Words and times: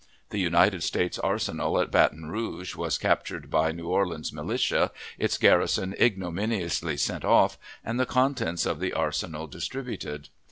The 0.31 0.39
United 0.39 0.81
States 0.81 1.19
Arsenal 1.19 1.79
at 1.79 1.91
Baton 1.91 2.25
Rouge 2.25 2.75
was 2.75 2.97
captured 2.97 3.51
by 3.51 3.71
New 3.71 3.87
Orleans 3.87 4.33
militia, 4.33 4.89
its 5.19 5.37
garrison 5.37 5.93
ignominiously 6.01 6.97
sent 6.97 7.23
off, 7.23 7.59
and 7.85 7.99
the 7.99 8.07
contents 8.07 8.65
of 8.65 8.79
the 8.79 8.93
arsenal 8.93 9.45
distributed. 9.45 10.29